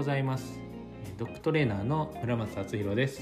[0.00, 0.58] ございます。
[1.18, 3.20] ドッグトレーナーの村松敦弘です、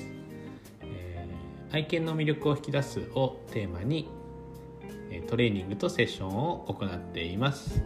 [0.83, 4.09] えー、愛犬の魅力を引き出すをテーマに
[5.27, 7.83] トレーニングとセッションを行っています。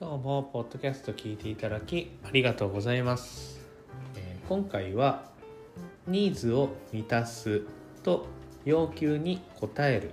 [0.00, 3.60] 今日もポッドキャスト聞いていただきありがとうございます、
[4.16, 5.24] えー、今回は
[6.06, 7.60] ニーズを満たす
[8.02, 8.24] と
[8.64, 10.12] 要求に応える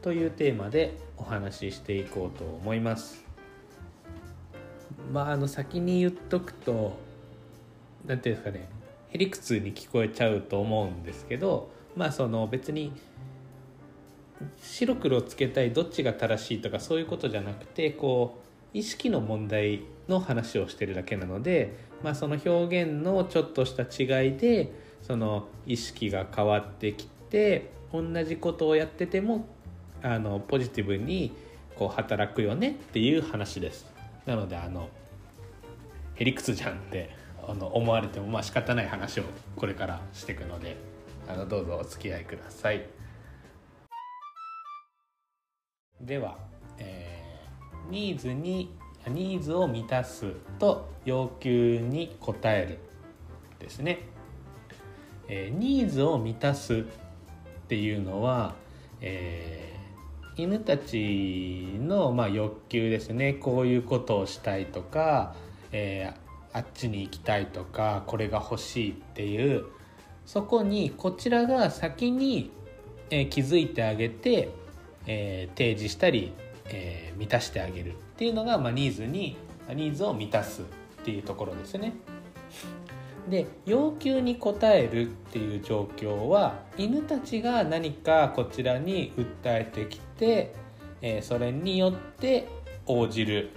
[0.00, 3.25] というテーマでお話ししていこうと思います。
[5.12, 6.98] まああの先に言っとくと
[8.06, 8.68] 何ていうんですかね
[9.10, 12.92] へりくつに聞こえちゃうと思うんですけどまあその別に
[14.60, 18.38] 白黒つけたいどっちが正しいとかそういうことじゃなくてこ
[18.74, 29.46] う意識の問題の話をしてるだけなので、まあ、その表現のちょっとした違いでその意識が変わってきて同じことをやってても
[30.02, 31.32] あのポジティブに
[31.76, 33.95] こう働くよねっていう話です。
[34.26, 34.90] なのであの
[36.16, 37.10] へりくつじゃんって
[37.46, 39.24] あの思われてもまあ仕方ない話を
[39.54, 40.76] これからしていくので
[41.28, 42.86] あのどうぞお付き合いください。
[46.00, 46.38] では、
[46.78, 48.74] えー、ニーズに
[49.08, 52.78] ニーズを満たすと要求に応える
[53.60, 54.00] ですね、
[55.28, 56.84] えー、ニーズを満たすっ
[57.68, 58.54] ていうのは、
[59.00, 59.75] えー
[60.38, 65.34] 犬たちのま欲求ですねこういうことをしたいとか、
[65.72, 69.64] えー、あっちに行きたいとかこれが欲しいっていう
[70.26, 72.50] そこにこちらが先に、
[73.10, 74.50] えー、気づいてあげて、
[75.06, 76.32] えー、提示したり、
[76.68, 79.36] え満たしてあげるっていうのが、ま、ニーズに
[79.68, 80.64] ニーズを満たすっ
[81.04, 81.94] ていうところですね。
[83.28, 90.54] で要求に応えるっていう状況は犬たちが何かこちらに訴えてきて、
[91.02, 92.46] えー、それによって
[92.86, 93.50] 応じる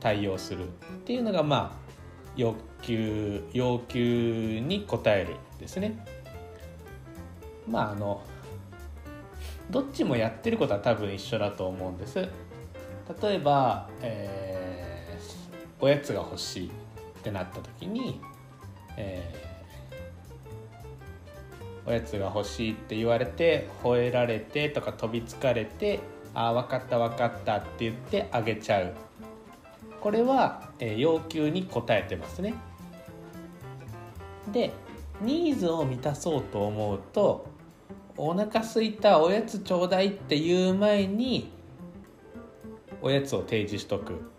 [0.00, 0.70] 対応するっ
[1.04, 1.88] ていうのがまあ
[2.36, 6.04] 欲求要求に応えるですね。
[7.68, 8.22] まああの
[9.70, 12.16] どっちもやってることは多分一緒だと思うんです。
[13.22, 16.70] 例えば、えー、おやつが欲しいっ
[17.22, 18.20] てなった時に
[18.98, 26.00] えー、おやつが欲しいって言われて吠えられてとか飛びつかれて
[26.34, 28.94] 「ああ分かった分かった」って言ってあげちゃう。
[30.00, 32.54] これは、えー、要求に応えてますね。
[34.52, 34.72] で
[35.20, 37.46] ニーズを満たそうと思うと
[38.16, 41.50] お腹すいたおやつちょうだいっていう前に
[43.00, 44.37] おやつを提示しとく。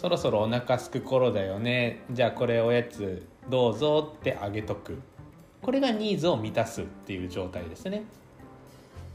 [0.00, 2.04] そろそろお腹すく頃だよね。
[2.12, 5.02] じゃあこれおやつどうぞってあげとく。
[5.60, 8.04] これがニーズを満たすっていう状態ですね。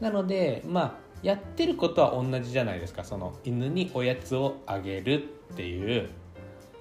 [0.01, 3.05] なのでまあやってることは同じじゃないですか。
[3.05, 5.23] その犬におやつをあげる
[5.53, 6.09] っていう。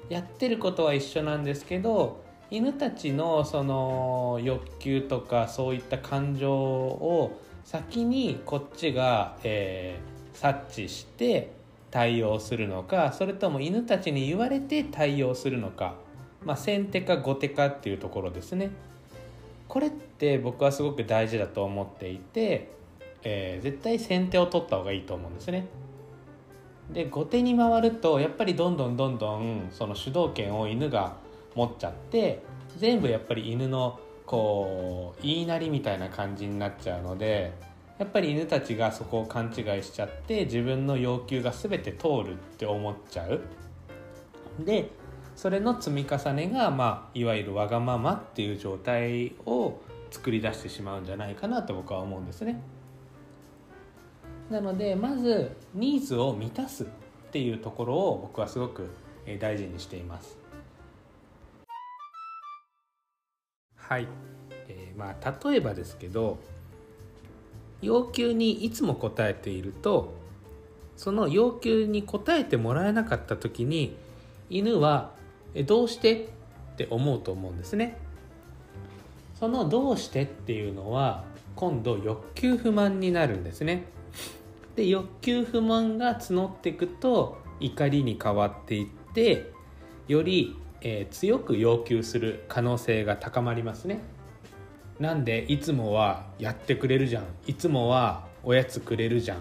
[0.08, 11.61] やってることは一緒なんですけど犬たちのその欲求とかそういった感情を先にこっちが、えー、察知して
[11.92, 15.94] 対応するのかそれとも犬たちに言われて対応するのか。
[16.44, 18.70] まあ、先手か後手かっていうところですね。
[19.68, 22.72] これって僕はすごく大事だと思っていて、
[23.22, 25.66] えー、絶対先手を取った方がいいと思うんですね。
[26.92, 31.16] で後手に回るとやっぱりどんどんどんどんその主導権を犬が
[31.54, 32.42] 持っちゃって
[32.76, 37.52] 全部やっぱり犬のこう言いなりみたいな感じになっちゃうので
[38.02, 43.42] やっぱり犬たちがそこを勘違いしちゃって自分の要求が全て通るって思っちゃう
[44.58, 44.90] で
[45.36, 49.78] それの積み重ねが、まあ、いわゆるわがままっていう状態を
[50.10, 52.60] 作り出してしまうんじゃないかなと僕は思うんですね。
[54.50, 56.86] なのでまずニーズを満たすっ
[57.30, 58.90] ていうところを僕はすごく
[59.38, 60.36] 大事にしています。
[63.76, 64.08] はい、
[64.66, 66.40] えー、まあ例えばですけど
[67.82, 70.14] 要求にいつも応えていると
[70.96, 73.96] その要求に応えてもらえなかった時に
[74.48, 75.10] 犬は
[75.54, 76.28] えどうして
[76.72, 77.98] って思うと思うんですね。
[79.38, 81.24] そのどうしてっていうのは
[81.56, 83.84] 今度欲求不満になるんですね。
[84.76, 89.50] で欲求不満が募っていくと怒りに変わっていって
[90.08, 94.00] より、えー、強く要求する可能性が高まりますね。
[95.02, 97.24] なんでいつもはやってくれるじゃん。
[97.48, 99.38] いつもはおやつくれるじゃん。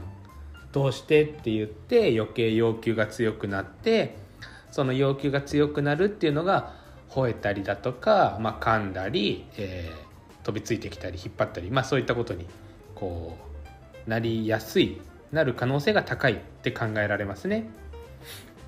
[0.71, 4.17] どうしてって言って余計要求が強くなって
[4.71, 6.73] その要求が強くなるっていうのが
[7.09, 12.47] 吠えたりだとか、まあ、噛んだり、えー、飛びついてきたり引っ張ったり、まあ、そういったことに
[12.95, 13.37] こ
[14.07, 14.99] うなりやすい
[15.31, 17.69] なる可能性が高いって考えられますね。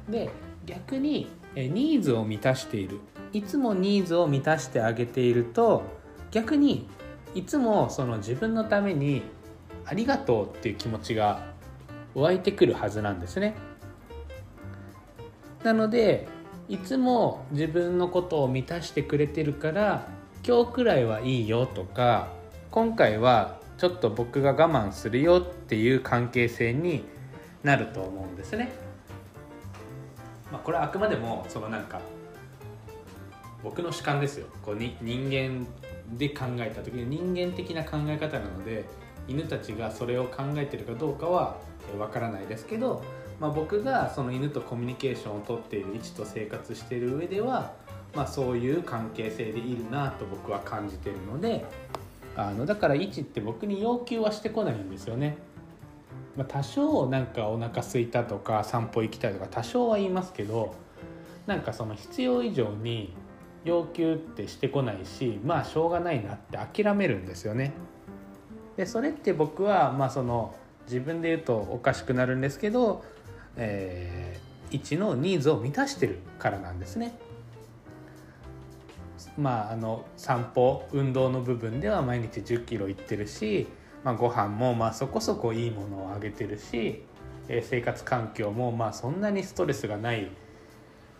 [0.08, 0.30] で
[0.68, 3.00] 逆にニーズを満たしている。
[3.32, 6.03] いつもニーズを満たしてあげていると
[6.34, 6.88] 逆に
[7.36, 9.22] いつもその自分のために
[9.86, 11.46] ありがとうっていう気持ちが
[12.16, 13.54] 湧いてくるはずなんですね。
[15.64, 16.28] なので
[16.68, 20.08] いつも自分のことを満たしてくれてるから
[20.46, 22.30] 今日くらいはいいよとか
[22.72, 27.04] 今回はちょっと僕が我慢するよっていう関係性に
[27.62, 28.72] なると思うんですね。
[30.52, 32.02] まあ、これはあくまでもそのなんか
[33.64, 35.68] 僕の主観ですよこうに人間
[36.18, 38.86] で考えた時に人間的な考え方なので
[39.28, 41.58] 犬たちがそれを考えてるかどうかは
[42.00, 43.04] わからないですけど、
[43.40, 47.74] まあ、僕がその犬とコミュニケーションをとっている位置と生活している上では、
[48.16, 51.66] まあ、そういう関係性でいるなと僕は感じてるので
[52.36, 55.38] あのだから位置って僕に要求はしてこないんですよね。
[56.36, 60.74] まあ、多少なんかお腹すいたとか散歩行きたいとか多少は言いますけど
[61.46, 63.14] なんかその必要以上に
[63.64, 67.74] 要求ってしてこないしまあしょうがないなって諦めるんですよね。
[68.78, 70.56] でそれって僕はまあその
[70.86, 73.04] 自分で言うとおかしくなるんですけど、
[73.56, 77.18] えー、1のニーズを満たしてるからなんですね。
[79.38, 83.68] まあ、あの散歩運動の部分では毎日1 0キロ行ってるし、
[84.04, 87.04] まあ、ご飯もまあそこそこいいものをあげてるし、
[87.48, 90.30] えー、生活環境もまあそんなにストレスがない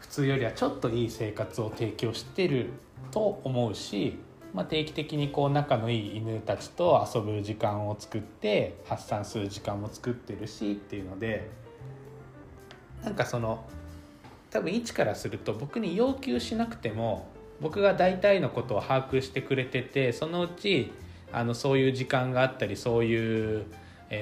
[0.04, 2.72] 普通よりはちょっといい生活を提供してる
[3.10, 4.18] と思うし、
[4.54, 11.50] まあ、定期的にこう仲のいい犬たちと遊ぶ時間を作って発散する時間も作ってるしっていうので
[13.02, 13.64] なんかその
[14.52, 17.26] 多分一からすると僕に要求しなくても
[17.62, 20.92] 僕が大体のことを把握してくれててそのうち
[21.32, 23.66] あのそういう時間があったりそういう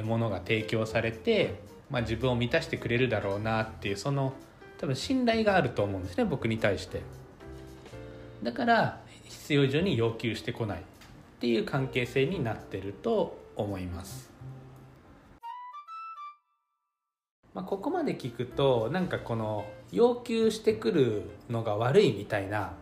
[0.04, 4.34] ものが提供されて、まあ、自分を満たしてくれるだろうなっていうその
[4.81, 7.01] 多分信頼があると思うんですね僕に対して。
[8.42, 10.81] だから必要以上に要求してこないっ
[11.39, 14.31] ていう関係性になってると思います。
[17.54, 22.74] まあ、ここまで聞くとなんかこの要求してくるのが悪いみたいな、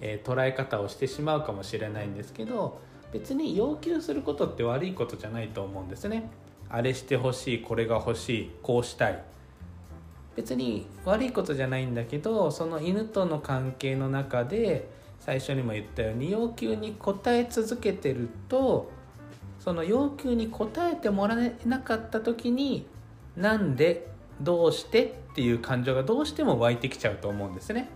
[0.00, 2.80] えー、捉え方をしてしまうかもしれないんですけど
[3.12, 6.28] 別に要求することって悪いことじゃないと思うんですね。
[6.70, 9.33] あれしてほしいこれが欲しいこうしたい。
[10.36, 14.88] 別に悪いことじゃないんだけどその犬との関係の中で
[15.20, 18.90] 最初にも言ったように要求に応え続けてると
[19.58, 22.86] その要求に応えてもらえなかった時に
[23.36, 24.08] なんで
[24.40, 27.88] どうしてっていう感情がどうしても湧いてきちゃうと思うんですね。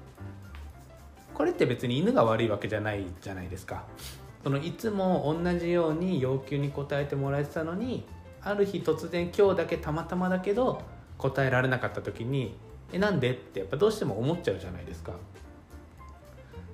[1.35, 3.85] これって別に犬が悪いわけじゃないじゃないですか。
[4.43, 8.07] そのいつも同じように要求に応えてもらえてたのに
[8.41, 10.81] ある日突然今日だけたまたまだけど
[11.19, 12.57] 答えられなかった時に
[12.93, 15.13] 「えなんで?」ってやっぱどうしても思っちゃうじゃないですか。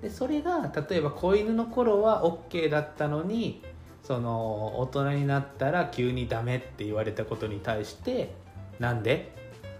[0.03, 3.63] でそれが例えば子犬の頃は OK だったのに
[4.03, 8.35] その大人になったら急にダメって言われたことに対して
[8.79, 9.33] なんで？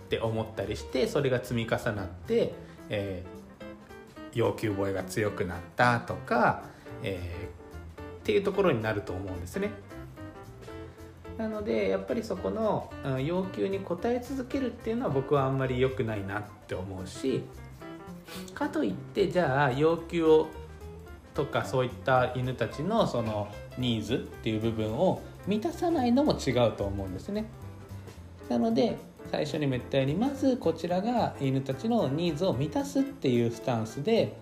[0.05, 2.53] って思ったりしてそれが積み重なって、
[2.91, 6.63] えー、要求覚えが強くなったとか、
[7.03, 9.71] えー、っていうところになると思うんですね。
[11.39, 12.91] なのでやっぱりそこの
[13.25, 17.43] 要求に応え続けるっていうのは僕はあんまり良くないなって思うし
[18.55, 20.49] かといってじゃあ要求を
[21.35, 27.47] とかそういった犬たちのそのニーズっていう部分を満たさないのも違うと思うんですね。
[28.49, 28.97] なので
[29.33, 34.37] 最初にも言ったようにまずこちらが犬たちのニーズを満たすっていうスタンスで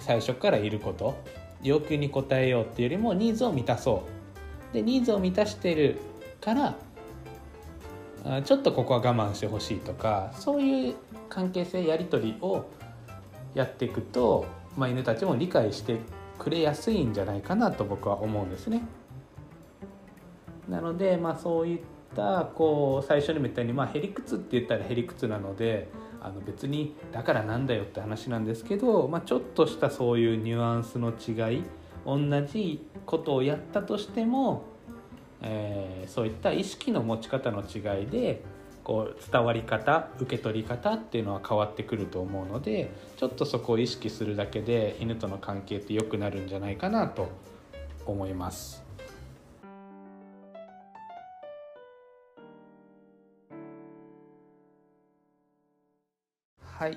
[0.00, 1.16] 最初からいること
[1.62, 4.19] 要求に応えようっていうよりもニーズを満たそう
[4.72, 5.98] でニーズを満たしてる
[6.40, 6.74] から
[8.42, 10.94] ちょっとここは我慢してほしいとかそういう
[11.28, 12.66] 関係性やり取りを
[13.54, 14.46] やっていくと、
[14.76, 15.98] まあ、犬たちも理解して
[16.38, 18.82] くれやすいんじゃないかなと僕は思うんですね。
[20.68, 21.80] なので、まあ、そういっ
[22.14, 25.88] たこう最初にも言ったように、まあ、へりくつって言ったらへりくつなので
[26.20, 31.64] あの別にだからなんだよって話なんですけど、まあ、ちょっとしたそういうニュアンスの違い
[32.06, 34.64] 同じことをやったとしても、
[35.42, 38.42] えー、そういった意識の持ち方の違いで
[38.84, 47.28] こう伝わり方受け取り方っていうのは変わってくると思うのでちょっとそこを意識するだけで犬との関係って良くなるんじゃないかなと
[48.06, 48.90] 思います。
[56.80, 56.96] はい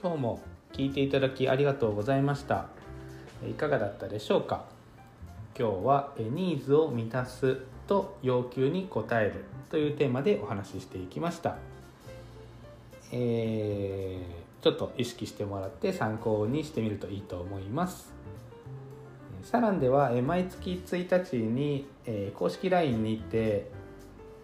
[0.00, 0.40] 今日も
[0.72, 2.70] 聞いていただきありがとうございました
[3.46, 4.64] いかがだったでしょうか？
[5.58, 11.56] 今日はニーズを満たすと要求に応えるというテーマでお話ししていきました、
[13.12, 18.12] えー、ちょっと意識してもらって参考にしてみるといいと思います。
[19.42, 21.86] サランでは毎月1日に
[22.34, 23.70] 公式 LINE にて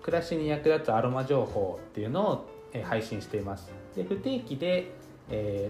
[0.02, 2.46] 暮らしに役立つアロマ情報っていうのを
[2.84, 3.72] 配信しています。
[3.96, 4.90] で不定期で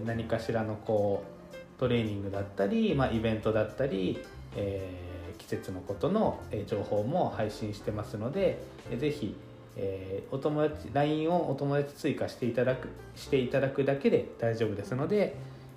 [0.05, 1.44] 何かしらのこう
[1.77, 4.23] トレーニングだったり、まあ、イベントだったり、
[4.55, 8.59] えー、季節のことの情報も配信してますので
[8.97, 9.35] 是非
[9.77, 15.35] えー、お友達 LINE をお友達追加していただくしていただくだけで大丈夫ですので、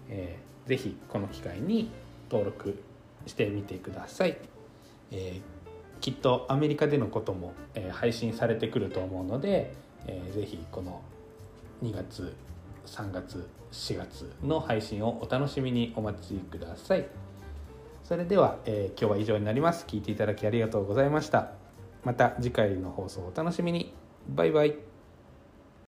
[0.08, 1.90] えー、ぜひこの機会に
[2.30, 2.80] 登録
[3.26, 4.38] してみてください、
[5.10, 9.74] えー、きっとアメリカでのことも、えー、配信されてくると思うので、
[10.06, 11.02] えー、ぜひこの
[11.82, 12.34] 2月
[12.88, 17.06] 3月4月の配信をお楽しみにお待ちください。
[18.02, 19.84] それでは、えー、今日は以上になります。
[19.86, 21.50] 聞いていただきありがとうございました。
[22.04, 23.94] また次回の放送をお楽しみに。
[24.28, 24.87] バイバイ。